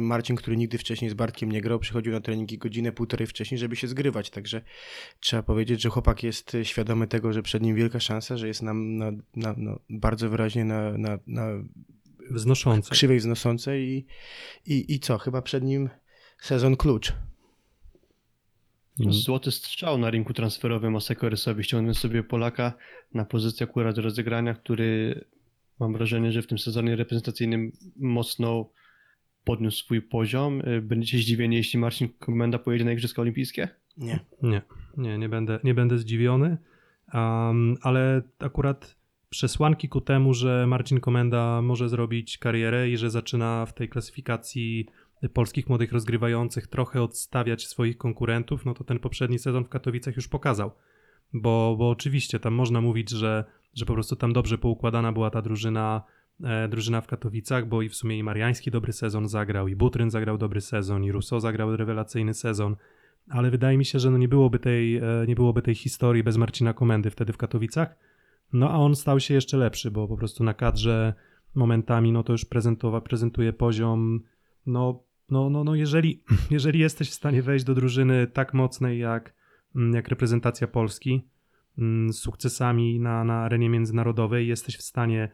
[0.00, 3.76] Marcin, który nigdy wcześniej z Bartkiem nie grał, przychodził na treningi godzinę, półtorej wcześniej, żeby
[3.76, 4.30] się zgrywać.
[4.30, 4.62] Także
[5.20, 8.96] trzeba powiedzieć, że chłopak jest świadomy tego, że przed nim wielka szansa, że jest nam
[8.96, 11.46] na, na, no, bardzo wyraźnie na, na, na
[12.30, 12.90] Wznoszące.
[12.90, 14.06] krzywej wznoszącej i,
[14.66, 15.18] i, i co?
[15.18, 15.88] Chyba przed nim
[16.40, 17.12] sezon klucz.
[19.02, 19.14] Mm.
[19.14, 21.64] Złoty strzał na rynku transferowym Asekorysowi.
[21.64, 22.72] Ściągnął sobie Polaka
[23.14, 25.24] na pozycję akurat rozegrania, który
[25.80, 28.70] mam wrażenie, że w tym sezonie reprezentacyjnym mocno
[29.44, 30.60] podniósł swój poziom.
[30.60, 33.68] Y, Będziecie zdziwieni, jeśli Marcin Komenda pojedzie na Igrzyska Olimpijskie?
[33.96, 34.18] Nie.
[34.42, 34.62] Nie,
[34.96, 36.56] nie, nie będę, nie będę zdziwiony,
[37.14, 38.96] um, ale akurat
[39.28, 44.86] przesłanki ku temu, że Marcin Komenda może zrobić karierę i że zaczyna w tej klasyfikacji
[45.28, 50.28] polskich młodych rozgrywających trochę odstawiać swoich konkurentów, no to ten poprzedni sezon w Katowicach już
[50.28, 50.70] pokazał.
[51.32, 55.42] Bo, bo oczywiście tam można mówić, że, że po prostu tam dobrze poukładana była ta
[55.42, 56.02] drużyna,
[56.44, 60.10] e, drużyna w Katowicach, bo i w sumie i Mariański dobry sezon zagrał, i Butryn
[60.10, 62.76] zagrał dobry sezon, i Rousseau zagrał rewelacyjny sezon
[63.28, 66.36] ale wydaje mi się, że no nie, byłoby tej, e, nie byłoby tej historii bez
[66.36, 67.96] Marcina Komendy wtedy w Katowicach.
[68.52, 71.14] No a on stał się jeszcze lepszy, bo po prostu na kadrze
[71.54, 74.20] momentami no to już prezentowa, prezentuje poziom,
[74.66, 79.34] no, no, no, no jeżeli, jeżeli jesteś w stanie wejść do drużyny tak mocnej jak,
[79.76, 81.28] mm, jak reprezentacja Polski,
[81.78, 85.32] mm, z sukcesami na, na arenie międzynarodowej, jesteś w stanie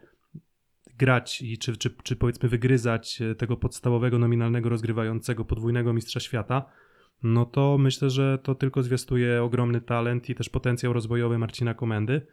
[0.98, 6.64] grać i czy, czy, czy powiedzmy wygryzać e, tego podstawowego nominalnego rozgrywającego podwójnego mistrza świata,
[7.22, 12.27] no to myślę, że to tylko zwiastuje ogromny talent i też potencjał rozwojowy Marcina Komendy.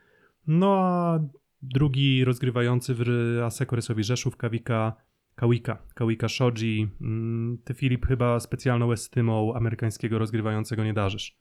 [0.48, 1.20] No a
[1.62, 3.02] drugi rozgrywający w
[3.44, 4.96] Aseko Rysowi Rzeszów, Kawika,
[5.36, 6.88] Kawika, Kawika Shoji.
[7.02, 11.36] mm, Ty Filip chyba specjalną estymą amerykańskiego rozgrywającego nie darzysz.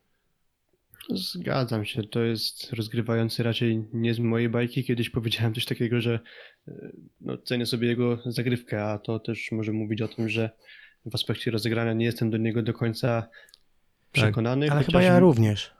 [1.11, 4.85] Zgadzam się, to jest rozgrywający raczej nie z mojej bajki.
[4.85, 6.20] Kiedyś powiedziałem coś takiego, że
[6.68, 6.72] e,
[7.20, 10.50] no, cenię sobie jego zagrywkę, a to też może mówić o tym, że
[11.07, 13.28] w aspekcie rozegrania nie jestem do niego do końca
[14.12, 14.70] przekonany.
[14.70, 15.74] Ale chociaż chyba ja również.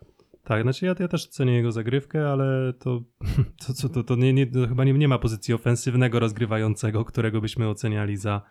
[0.45, 3.03] Tak, znaczy ja, ja też cenię jego zagrywkę, ale to,
[3.67, 7.41] to, to, to, to, nie, nie, to chyba nie, nie ma pozycji ofensywnego rozgrywającego, którego
[7.41, 8.43] byśmy oceniali za,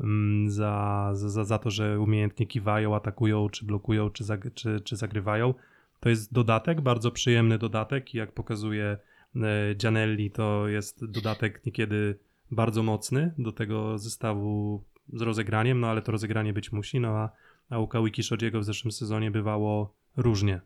[0.00, 5.54] mm, za, za, za to, że umiejętnie kiwają, atakują, czy blokują, czy, czy, czy zagrywają.
[6.00, 8.98] To jest dodatek, bardzo przyjemny dodatek i jak pokazuje
[9.36, 12.18] e, Gianelli, to jest dodatek niekiedy
[12.50, 17.30] bardzo mocny do tego zestawu z rozegraniem, no ale to rozegranie być musi, no a,
[17.70, 18.22] a u Kawiki
[18.54, 20.60] w zeszłym sezonie bywało różnie.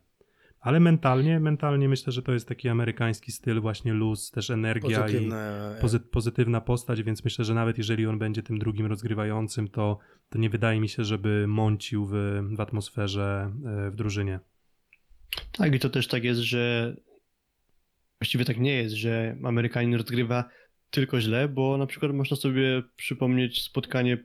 [0.65, 5.75] Ale mentalnie, mentalnie myślę, że to jest taki amerykański styl, właśnie luz, też energia Pozytywna,
[5.77, 9.99] i pozy pozytywna postać, więc myślę, że nawet jeżeli on będzie tym drugim rozgrywającym, to,
[10.29, 12.13] to nie wydaje mi się, żeby mącił w,
[12.55, 14.39] w atmosferze e, w drużynie.
[15.51, 16.95] Tak, i to też tak jest, że
[18.19, 20.49] właściwie tak nie jest, że Amerykanin rozgrywa
[20.89, 24.17] tylko źle, bo na przykład można sobie przypomnieć spotkanie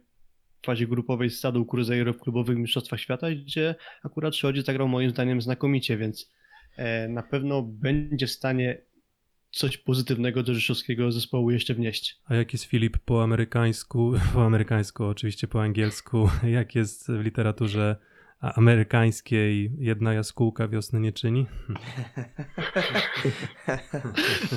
[0.63, 5.11] w fazie grupowej z Sadą Cruzeiro w klubowych mistrzostwach świata, gdzie akurat Szodzi zagrał moim
[5.11, 6.31] zdaniem znakomicie, więc
[6.77, 8.83] e, na pewno będzie w stanie
[9.51, 12.19] coś pozytywnego do rzeszowskiego zespołu jeszcze wnieść.
[12.25, 17.97] A jak jest Filip po amerykańsku, po amerykańsku, oczywiście po angielsku, jak jest w literaturze
[18.41, 21.47] a- amerykańskiej jedna jaskółka wiosny nie czyni?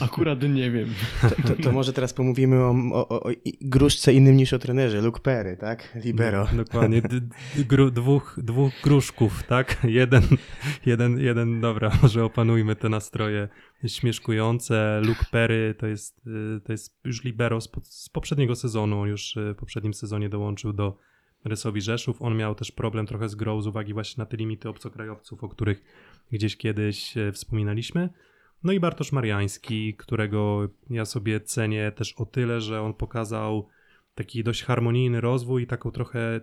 [0.01, 0.89] Akurat nie wiem.
[1.21, 3.29] To, to, to może teraz pomówimy o, o, o,
[3.61, 5.01] gruszce innym niż o trenerze.
[5.01, 5.97] Luke Perry, tak?
[6.05, 6.47] Libero.
[6.53, 7.01] Dokładnie.
[7.01, 9.77] D- d- gru, dwóch, dwóch gruszków, tak?
[9.83, 10.23] Jeden,
[10.85, 13.47] jeden, jeden, dobra, może opanujmy te nastroje
[13.87, 15.01] śmieszkujące.
[15.03, 18.99] Luke Perry to jest, y, to jest już libero z, po- z poprzedniego sezonu.
[19.01, 20.97] On już y, w poprzednim sezonie dołączył do
[21.45, 22.21] Rysowi Rzeszów.
[22.21, 25.49] On miał też problem trochę z grą z uwagi właśnie na te limity obcokrajowców, o
[25.49, 25.83] których
[26.31, 28.09] gdzieś kiedyś e, wspominaliśmy.
[28.63, 33.67] No i Bartosz Mariański, którego ja sobie cenię też o tyle, że on pokazał
[34.15, 36.41] taki dość harmonijny rozwój i taką trochę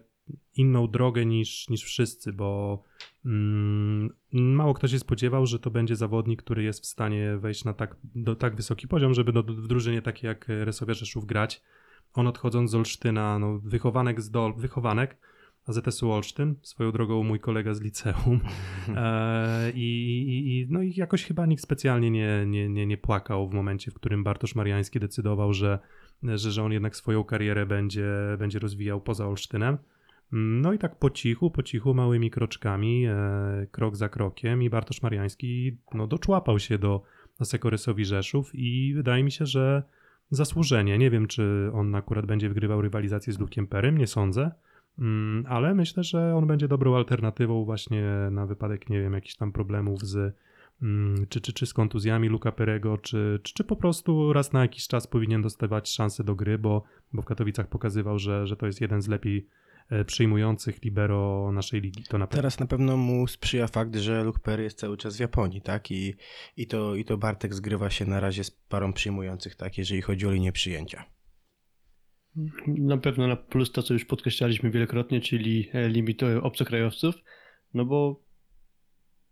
[0.57, 2.83] inną drogę niż, niż wszyscy, bo
[3.25, 7.75] mm, mało kto się spodziewał, że to będzie zawodnik, który jest w stanie wejść na
[7.75, 11.63] tak, do, tak wysoki poziom, żeby do, do, w drużynie takiej jak Resowia Rzeszów grać.
[12.15, 15.17] On odchodząc z Olsztyna, no, wychowanek z Dol, wychowanek
[15.67, 18.41] AZS-u Olsztyn, swoją drogą mój kolega z liceum.
[18.97, 23.53] E, i, i, no i jakoś chyba nikt specjalnie nie, nie, nie, nie płakał w
[23.53, 25.79] momencie, w którym Bartosz Mariański decydował, że,
[26.23, 28.07] że, że on jednak swoją karierę będzie,
[28.39, 29.79] będzie rozwijał poza Olsztynem.
[30.33, 35.03] No i tak po cichu, po cichu, małymi kroczkami, e, krok za krokiem i Bartosz
[35.03, 37.03] Mariański no, doczłapał się do
[37.43, 39.83] Sekorysowi Rzeszów i wydaje mi się, że
[40.31, 40.99] zasłużenie.
[40.99, 44.51] Nie wiem, czy on akurat będzie wygrywał rywalizację z Lukiem Perym, nie sądzę,
[44.99, 49.53] mm, ale myślę, że on będzie dobrą alternatywą właśnie na wypadek, nie wiem, jakichś tam
[49.53, 50.35] problemów z
[50.83, 54.63] mm, czy, czy, czy z kontuzjami Luka Perego, czy, czy, czy po prostu raz na
[54.63, 58.67] jakiś czas powinien dostawać szansę do gry, bo, bo w Katowicach pokazywał, że, że to
[58.67, 59.47] jest jeden z lepiej
[60.07, 62.05] przyjmujących libero naszej ligi.
[62.09, 62.39] To na pewno.
[62.39, 65.91] Teraz na pewno mu sprzyja fakt, że Luke Perry jest cały czas w Japonii, tak?
[65.91, 66.15] I,
[66.57, 69.79] i, to, I to Bartek zgrywa się na razie z parą przyjmujących, tak?
[69.79, 71.05] Jeżeli chodzi o linię przyjęcia.
[72.67, 77.15] Na pewno na plus to, co już podkreślaliśmy wielokrotnie, czyli e, limit e, obcokrajowców,
[77.75, 78.23] no bo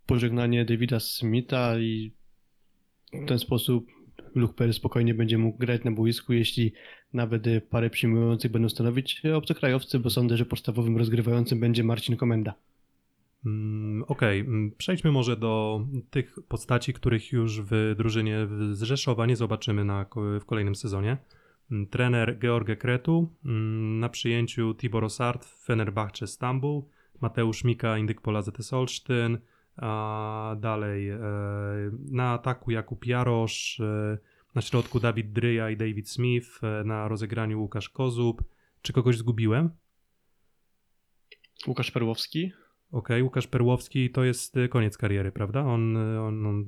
[0.07, 2.13] pożegnanie Davida Smitha i
[3.13, 3.98] w ten sposób
[4.35, 6.73] Luke Perry spokojnie będzie mógł grać na boisku, jeśli
[7.13, 12.55] nawet e, parę przyjmujących będą stanowić obcokrajowcy, bo sądzę, że podstawowym rozgrywającym będzie Marcin Komenda.
[13.47, 19.37] Mm, Okej, mm, przejdźmy może do tych postaci, których już w drużynie z Rzeszowa nie
[19.37, 20.07] zobaczymy na,
[20.41, 21.17] w kolejnym sezonie.
[21.71, 23.33] Mm, Trener George Kretu,
[23.99, 26.89] na przyjęciu Tibor Osart w Fenerbahce Stambuł,
[27.21, 29.39] Mateusz Mika, Indyk Pola ZS Olsztyn,
[29.79, 31.19] a dalej e,
[32.11, 34.19] na ataku Jakub Jarosz, e,
[34.55, 38.43] na środku Dawid Dryja i David Smith, e, na rozegraniu Łukasz Kozub.
[38.83, 39.71] Czy kogoś zgubiłem?
[41.67, 42.53] Łukasz Perłowski.
[42.93, 45.61] Okej, Łukasz Perłowski to jest koniec kariery, prawda?
[45.61, 46.65] On, on, on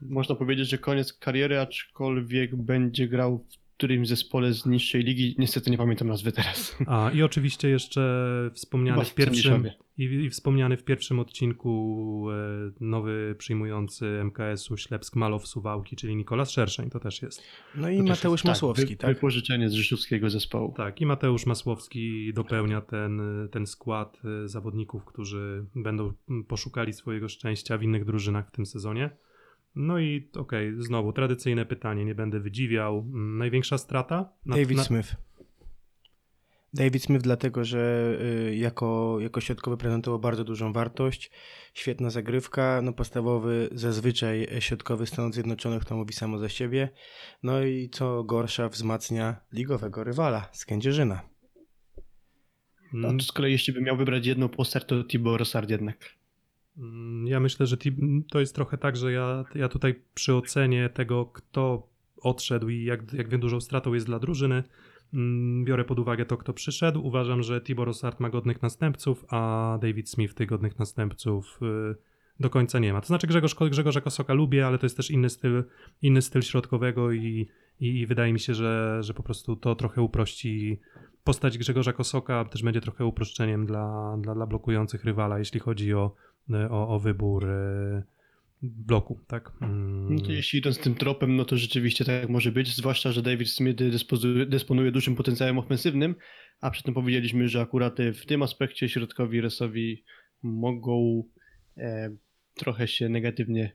[0.00, 5.34] Można powiedzieć, że koniec kariery, aczkolwiek będzie grał w którymś zespole z niższej ligi.
[5.38, 6.76] Niestety nie pamiętam nazwy teraz.
[6.86, 12.72] a i oczywiście jeszcze wspomniany Chyba w pierwszym i, i wspomniany w pierwszym odcinku e,
[12.80, 17.42] nowy przyjmujący MKS-u Ślepsk Malow Suwałki, czyli Nikolas Szerszeń, to też jest.
[17.74, 19.14] No i Mateusz jest, tak, Masłowski, wy, tak?
[19.14, 20.74] Wypożyczenie z rzeszowskiego zespołu.
[20.76, 26.12] Tak, i Mateusz Masłowski dopełnia ten, ten skład e, zawodników, którzy będą
[26.48, 29.10] poszukali swojego szczęścia w innych drużynach w tym sezonie.
[29.74, 32.98] No i okej, znowu tradycyjne pytanie, nie będę wydziwiał.
[32.98, 34.32] Mm, Największa strata?
[34.46, 35.16] Na- David na- Smith.
[36.74, 38.12] David Smith dlatego, że
[38.50, 41.30] y, jako, jako środkowy prezentował bardzo dużą wartość,
[41.74, 46.88] świetna zagrywka, no podstawowy zazwyczaj środkowy Stanów Zjednoczonych to mówi samo za siebie,
[47.42, 51.20] no i co gorsza wzmacnia ligowego rywala z Kędzierzyna.
[52.94, 55.96] Mm, A z kolei jeśli bym miał wybrać jedną postać, to Tibor Rosard jednak.
[56.78, 60.88] Mm, Ja myślę, że ti- to jest trochę tak, że ja, ja tutaj przy ocenie
[60.88, 64.62] tego, kto odszedł i jak, jak dużą stratą jest dla drużyny,
[65.14, 67.06] mm, biorę pod uwagę to, kto przyszedł.
[67.06, 71.94] Uważam, że Tibor Osart ma godnych następców, a David Smith tych godnych następców y,
[72.40, 73.00] do końca nie ma.
[73.00, 75.64] To znaczy Grzegorz, Grzegorza Kosoka lubię, ale to jest też inny styl,
[76.02, 77.48] inny styl środkowego i,
[77.80, 80.80] i, i wydaje mi się, że, że po prostu to trochę uprości
[81.24, 86.14] postać Grzegorza Kosoka, też będzie trochę uproszczeniem dla, dla, dla blokujących rywala, jeśli chodzi o,
[86.70, 88.02] o, o wybór e,
[88.62, 89.52] bloku, tak?
[90.10, 93.48] No to jeśli idąc tym tropem, no to rzeczywiście tak może być, zwłaszcza, że David
[93.50, 96.14] Smith dyspozu- dysponuje dużym potencjałem ofensywnym,
[96.60, 100.02] a przy tym powiedzieliśmy, że akurat w tym aspekcie środkowi Resowi
[100.42, 101.24] mogą
[101.76, 102.10] e,
[102.54, 103.72] trochę się negatywnie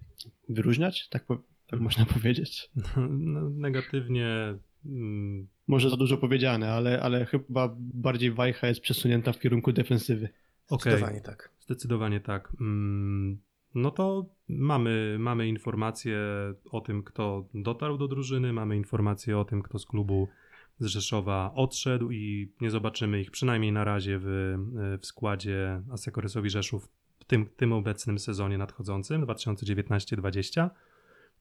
[0.49, 2.69] wyróżniać, tak, po- tak można powiedzieć.
[3.09, 4.55] no, negatywnie.
[4.85, 10.29] mm, Może za dużo powiedziane, ale, ale chyba bardziej wajcha jest przesunięta w kierunku defensywy.
[10.69, 11.51] Okej, Zdecydowanie tak.
[11.59, 12.53] zdecydowanie tak.
[12.61, 13.37] Mm,
[13.75, 16.19] No to mamy, mamy informacje
[16.71, 20.27] o tym, kto dotarł do drużyny, mamy informacje o tym, kto z klubu
[20.79, 24.55] z Rzeszowa odszedł i nie zobaczymy ich przynajmniej na razie w,
[25.01, 30.69] w składzie Asekorysowi Rzeszów w tym, tym obecnym sezonie nadchodzącym 2019-20.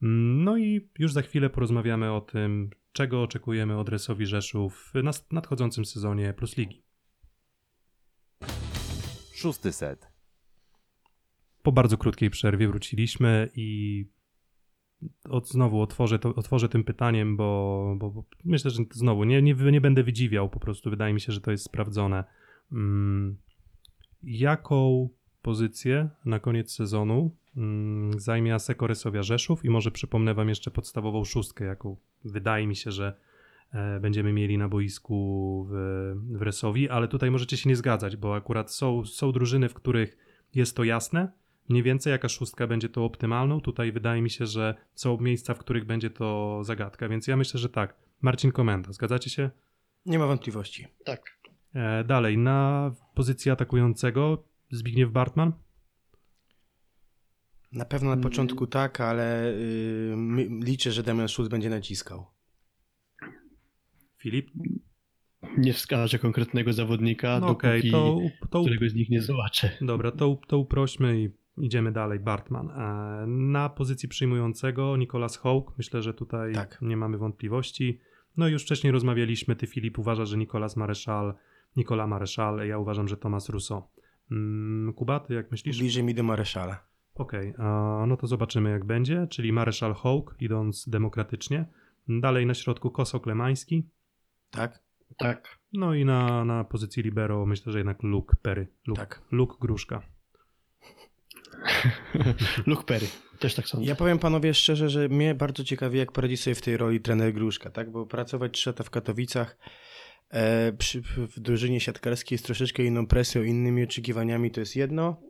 [0.01, 5.85] No i już za chwilę porozmawiamy o tym, czego oczekujemy od Resowi Rzeszów w nadchodzącym
[5.85, 6.86] sezonie Plus Ligi.
[9.37, 10.09] Szósty set.
[11.62, 14.05] Po bardzo krótkiej przerwie wróciliśmy i
[15.31, 19.55] od, znowu otworzę, to, otworzę tym pytaniem, bo, bo, bo myślę, że znowu nie, nie,
[19.55, 22.25] nie będę wydziwiał, po prostu wydaje mi się, że to jest sprawdzone.
[22.72, 23.37] Mm,
[24.22, 25.09] jaką
[25.42, 31.25] pozycję na koniec sezonu mm, zajmie Aseko Rysowia Rzeszów i może przypomnę wam jeszcze podstawową
[31.25, 33.16] szóstkę, jaką wydaje mi się, że
[34.00, 35.74] będziemy mieli na boisku w,
[36.38, 40.16] w Resowi, ale tutaj możecie się nie zgadzać, bo akurat są, są drużyny, w których
[40.55, 41.33] jest to jasne,
[41.68, 43.61] mniej więcej jaka szóstka będzie to optymalną.
[43.61, 47.61] Tutaj wydaje mi się, że są miejsca, w których będzie to zagadka, więc ja myślę,
[47.61, 47.94] że tak.
[48.20, 49.50] Marcin Komenda, zgadzacie się?
[50.07, 50.87] Nie ma wątpliwości.
[51.05, 51.22] Tak.
[51.74, 55.52] E, dalej, na pozycji atakującego Zbigniew Bartman.
[57.72, 58.22] Na pewno na Mm.
[58.22, 59.52] początku tak, ale
[60.11, 62.26] yy, my- liczę, że Damian Schulz będzie naciskał.
[64.16, 64.50] Filip?
[65.59, 67.90] Nie wskażę konkretnego zawodnika, No okej, dopóki
[68.40, 69.70] to, to, którego z nich nie zobaczę.
[69.81, 72.20] dobra, to, to uprośmy i idziemy dalej.
[72.20, 72.70] Bartman.
[72.70, 75.72] E, na pozycji przyjmującego Nicolas Hołk.
[75.79, 76.79] Myślę, że tutaj Tak.
[76.83, 78.00] nie mamy wątpliwości.
[78.37, 81.35] No i już wcześniej rozmawialiśmy, ty Filip uważa, że Nicolas Mareszal,
[81.76, 83.83] Nicolas Mareszal, ja uważam, że Thomas Rousseau.
[84.31, 85.79] Mm, Kuba, ty jak myślisz?
[85.79, 86.85] Bliżej mi do Mareszala.
[87.14, 91.66] Okej, a no to zobaczymy jak będzie, czyli Mareszal Hołk, idąc demokratycznie.
[92.09, 93.88] Dalej na środku Koso Klemański.
[94.57, 94.81] Tak?
[95.19, 95.59] Tak.
[95.73, 98.66] No i na, na pozycji libero myślę, że jednak Luke Perry.
[98.87, 99.23] Luke, Tak.
[99.31, 100.03] Luke Gruszka.
[102.66, 103.07] Luke Perry.
[103.38, 103.87] Też tak sądzę.
[103.87, 107.33] Ja powiem panowie szczerze, że mnie bardzo ciekawi, jak poradzi sobie w tej roli trener
[107.33, 107.90] Gruszka, tak?
[107.90, 109.59] Bo pracować trzy lata w Katowicach
[110.31, 115.21] e, przy, w drużynie siatkarskiej z troszeczkę inną presją, innymi oczekiwaniami to jest jedno,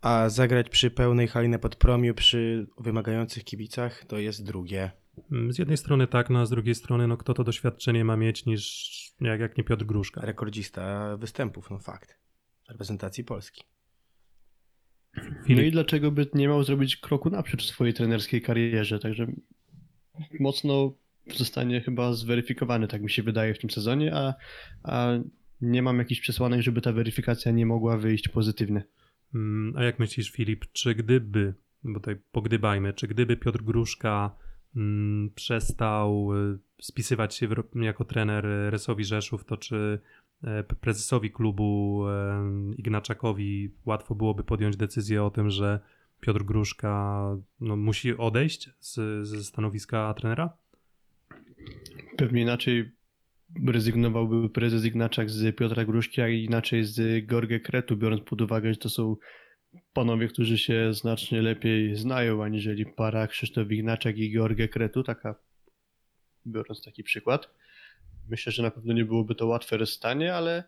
[0.00, 4.90] a zagrać przy pełnej hali na podpromiu, przy wymagających kibicach to jest drugie.
[5.32, 8.16] Mm, Z jednej strony tak, no a z drugiej strony, no kto to doświadczenie ma
[8.16, 10.20] mieć niż jak, jak nie Piotr Gruszka.
[10.20, 12.18] Rekordzista występów, no fakt.
[12.68, 13.64] Reprezentacji Polski.
[15.16, 18.98] No Filip, i dlaczego by nie miał zrobić kroku naprzód w swojej trenerskiej karierze?
[18.98, 19.26] Także
[20.40, 20.92] mocno
[21.36, 24.34] zostanie chyba zweryfikowany, tak mi się wydaje, w tym sezonie, a,
[24.82, 25.12] a
[25.60, 28.84] nie mam jakichś przesłanek, żeby ta weryfikacja nie mogła wyjść pozytywnie.
[29.34, 34.36] mm, a jak myślisz Filip, czy gdyby, bo tutaj pogdybajmy, czy gdyby Piotr Gruszka
[35.34, 40.00] przestał y, spisywać się jako trener Resowi Rzeszów, to czy
[40.44, 42.44] e, prezesowi klubu e,
[42.76, 45.80] Ignaczakowi łatwo byłoby podjąć decyzję o tym, że
[46.20, 47.22] Piotr Gruszka
[47.60, 50.56] no, musi odejść z, ze stanowiska trenera?
[52.16, 52.92] Pewnie inaczej
[53.66, 58.78] rezygnowałby prezes Ignaczak z Piotra Gruszki, a inaczej z Gorge Kretu, biorąc pod uwagę, że
[58.78, 59.16] to są
[59.92, 65.34] panowie, którzy się znacznie lepiej znają, aniżeli para Krzysztof Ignaczak i George Kretu, taka
[66.46, 67.50] biorąc taki przykład.
[68.28, 70.64] Myślę, że na pewno nie byłoby to łatwe rozstanie, ale,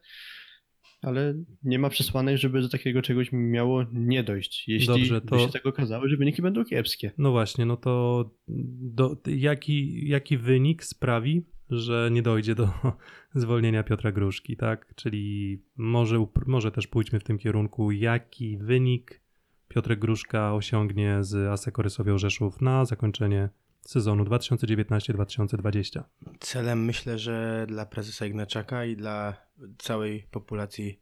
[1.03, 4.69] ale nie ma przesłanek, żeby do takiego czegoś miało nie dojść.
[4.69, 7.11] Jeśli Dobrze, by to- się tak okazało, że wyniki będą kiepskie.
[7.19, 12.69] No właśnie, no to do, jaki, jaki wynik sprawi, że nie dojdzie do
[13.35, 14.95] zwolnienia Piotra Gruszki, tak?
[14.95, 19.21] Czyli może, może też pójdźmy w tym kierunku, jaki wynik
[19.69, 23.49] Piotrek Gruszka osiągnie z Aseko Rysowią Rzeszów na zakończenie
[23.81, 26.03] sezonu 2019-2020.
[26.41, 29.37] Celem myślę, że dla prezesa Ignaczaka i dla
[29.79, 31.01] całej populacji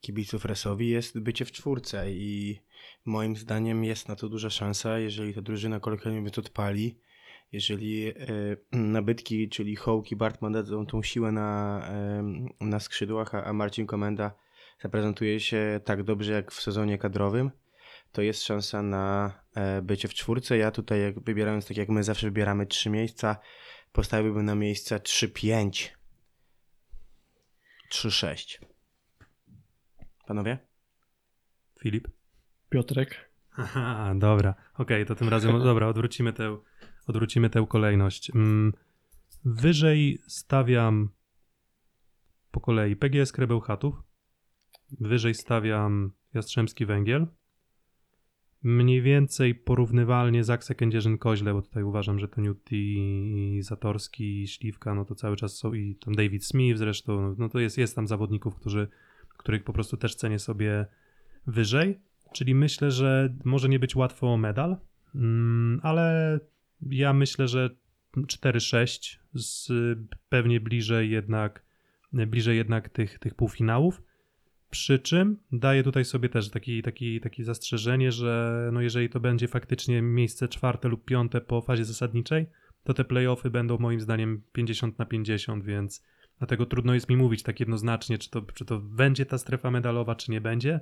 [0.00, 2.60] kibiców Resowi jest bycie w czwórce i
[3.04, 6.98] moim zdaniem jest na to duża szansa, jeżeli ta drużyna kolokwialnie mówiąc odpali,
[7.52, 8.14] jeżeli e,
[8.72, 11.82] nabytki, czyli Hołk i Bartman dadzą tą siłę na,
[12.60, 14.34] na skrzydłach, a, Marcin Komenda
[14.82, 17.50] zaprezentuje się tak dobrze jak w sezonie kadrowym,
[18.12, 20.56] to jest szansa na e, bycie w czwórce.
[20.56, 23.36] Ja tutaj jak wybierając tak jak my zawsze wybieramy trzy miejsca,
[23.92, 25.88] postawiłbym na miejsca 3-5.
[27.92, 28.58] 3-6.
[30.26, 30.58] Panowie?
[31.80, 32.08] Filip?
[32.68, 33.30] Piotrek?
[33.56, 34.54] Aha, dobra.
[34.74, 36.58] Okej, to tym razem, dobra, odwrócimy tę,
[37.06, 38.30] odwrócimy tę kolejność.
[38.34, 38.72] Mm,
[39.44, 41.08] wyżej stawiam
[42.50, 44.02] po kolei PGS Krebełchatów.
[45.00, 47.26] Wyżej stawiam Jastrzębski Węgiel.
[48.62, 54.94] Mniej więcej porównywalnie Zakse Kędzierzyn-Koźle, bo tutaj uważam, że to Newt i Zatorski i Śliwka,
[54.94, 58.06] no to cały czas są i tam David Smith zresztą, no to jest, jest tam
[58.06, 58.88] zawodników, którzy,
[59.28, 60.86] których po prostu też cenię sobie
[61.46, 62.00] wyżej.
[62.32, 64.76] Czyli myślę, że może nie być łatwo o medal,
[65.14, 66.38] mm, ale
[66.82, 67.70] ja myślę, że
[68.16, 69.68] 4-6 z
[70.28, 71.66] pewnie bliżej jednak
[72.12, 74.02] bliżej jednak tych, tych półfinałów.
[74.70, 79.48] Przy czym daję tutaj sobie też taki, taki, taki zastrzeżenie, że no jeżeli to będzie
[79.48, 82.46] faktycznie miejsce czwarte lub piąte po fazie zasadniczej,
[82.84, 86.04] to te playoffy będą moim zdaniem 50 na 50, więc
[86.38, 90.14] dlatego trudno jest mi mówić tak jednoznacznie, czy to, czy to będzie ta strefa medalowa,
[90.14, 90.80] czy nie będzie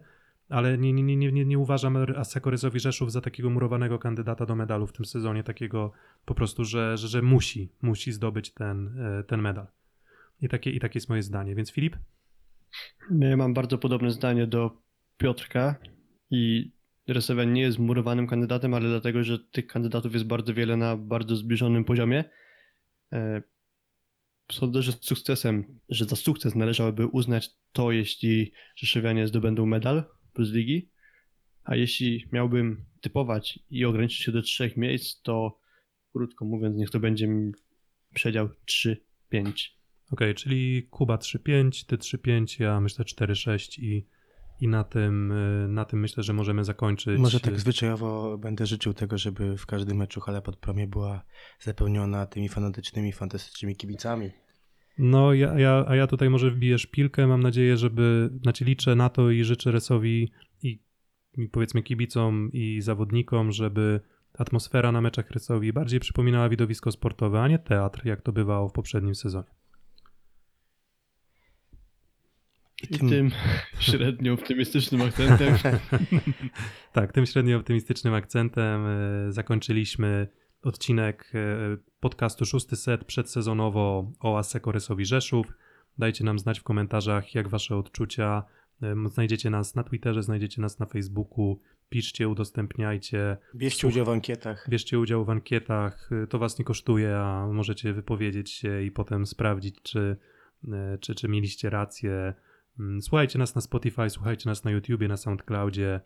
[0.48, 4.57] ale nie, nie, nie, nie, nie uważam Aseko Ryzowi Rzeszów za takiego murowanego kandydata do
[4.57, 5.92] medalu w tym sezonie, takiego
[6.24, 9.66] po prostu, że, że, że musi, musi zdobyć ten, e, ten medal.
[10.40, 11.55] I takie, I takie jest moje zdanie.
[11.55, 11.97] Więc Filip?
[13.11, 14.70] Ja mam bardzo podobne zdanie do
[15.16, 15.74] Piotrka
[16.30, 16.72] i
[17.09, 21.36] Resowia nie jest murowanym kandydatem, ale dlatego, że tych kandydatów jest bardzo wiele na bardzo
[21.36, 22.24] zbliżonym poziomie.
[23.12, 23.42] E,
[24.53, 30.05] Sądzę, że z sukcesem, że za sukces należałoby uznać to, jeśli Rzeszowianie zdobędą medal
[30.35, 30.89] plus ligi,
[31.64, 35.61] a jeśli miałbym typować i ograniczyć się do trzech miejsc, to
[36.12, 37.28] krótko mówiąc, niech to będzie
[38.14, 38.97] przedział 3-5.
[40.12, 44.07] Okej, czyli Kuba 3-5, ty 3-5, ja myślę 4-6 i,
[44.61, 47.18] i na, tym, y, na tym myślę, że możemy zakończyć.
[47.18, 51.24] Może tak zwyczajowo będę życzył tego, żeby w każdym meczu hala pod promie była
[51.61, 54.30] zapełniona tymi fanatycznymi, fantastycznymi kibicami.
[54.99, 57.26] No, ja, ja, a ja tutaj może wbiję szpilkę.
[57.26, 58.30] Mam nadzieję, żeby.
[58.42, 60.32] Znaczy, liczę na to i życzę Resowi
[60.62, 60.78] i,
[61.38, 64.01] i powiedzmy kibicom i zawodnikom, żeby
[64.38, 68.72] atmosfera na meczach Resowi bardziej przypominała widowisko sportowe, a nie teatr, jak to bywało w
[68.72, 69.55] poprzednim sezonie.
[72.82, 73.30] I tym
[73.78, 75.55] średnio optymistycznym akcentem
[76.92, 80.28] Tak, tym średnio optymistycznym akcentem e, zakończyliśmy
[80.67, 85.47] odcinek e, podcastu Szósty Set przedsezonowo o Asseco Resowi Rzeszów.
[85.99, 88.45] Dajcie nam znać w komentarzach, jak wasze odczucia.
[88.83, 91.61] E, Znajdziecie nas na Twitterze, znajdziecie nas na Facebooku.
[91.89, 93.37] Piszcie, udostępniajcie.
[93.55, 94.67] Bierzcie udział w ankietach.
[94.69, 99.27] Bierzcie udział w ankietach, y, to was nie kosztuje, a możecie wypowiedzieć się i potem
[99.27, 100.17] sprawdzić, czy,
[101.01, 102.35] czy, czy mieliście rację.
[102.81, 106.01] Mm, Słuchajcie nas na Spotify, słuchajcie nas na YouTubie, na SoundCloudzie.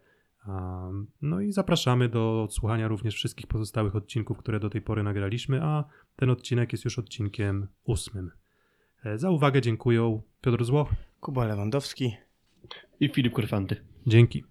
[1.23, 5.85] No i zapraszamy do odsłuchania również wszystkich pozostałych odcinków, które do tej pory nagraliśmy, a
[6.17, 8.31] ten odcinek jest już odcinkiem ósmym.
[9.05, 10.21] E, Za uwagę dziękuję.
[10.41, 12.17] Piotr Złoch, Kuba Lewandowski.
[13.01, 13.77] i Filip Korfanty.
[14.07, 14.45] dzięki.